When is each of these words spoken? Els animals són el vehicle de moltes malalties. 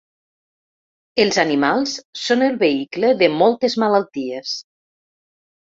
Els 1.25 1.37
animals 1.43 1.93
són 2.23 2.47
el 2.49 2.59
vehicle 2.65 3.15
de 3.23 3.33
moltes 3.39 3.79
malalties. 3.87 4.61